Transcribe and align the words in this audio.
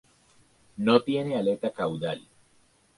No 0.77 1.03
tiene 1.03 1.35
aleta 1.37 1.69
caudal. 1.71 2.27